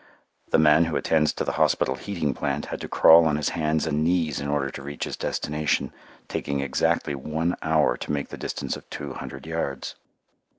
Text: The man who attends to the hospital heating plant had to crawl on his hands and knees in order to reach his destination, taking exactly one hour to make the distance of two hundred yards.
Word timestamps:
The 0.49 0.57
man 0.57 0.85
who 0.85 0.95
attends 0.95 1.31
to 1.33 1.43
the 1.43 1.51
hospital 1.61 1.93
heating 1.93 2.33
plant 2.33 2.65
had 2.65 2.81
to 2.81 2.87
crawl 2.87 3.27
on 3.27 3.35
his 3.35 3.49
hands 3.49 3.85
and 3.85 4.03
knees 4.03 4.39
in 4.39 4.47
order 4.47 4.71
to 4.71 4.81
reach 4.81 5.03
his 5.03 5.15
destination, 5.15 5.93
taking 6.27 6.59
exactly 6.59 7.13
one 7.13 7.55
hour 7.61 7.97
to 7.97 8.11
make 8.11 8.29
the 8.29 8.35
distance 8.37 8.75
of 8.75 8.89
two 8.89 9.13
hundred 9.13 9.45
yards. 9.45 9.93